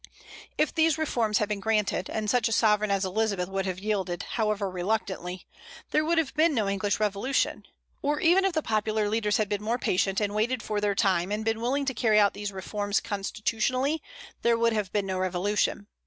[0.57, 4.23] If these reforms had been granted, and such a sovereign as Elizabeth would have yielded,
[4.23, 5.45] however reluctantly,
[5.91, 7.67] there would have been no English revolution.
[8.01, 11.31] Or even if the popular leaders had been more patient, and waited for their time,
[11.31, 14.01] and been willing to carry out these reforms constitutionally,
[14.41, 15.85] there would have been no revolution.